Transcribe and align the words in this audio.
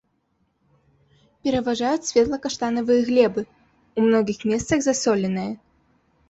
Пераважаюць 1.47 2.07
светла-каштанавыя 2.09 3.03
глебы, 3.11 3.41
у 3.99 4.07
многіх 4.07 4.39
месцах 4.53 4.79
засоленыя. 4.89 5.51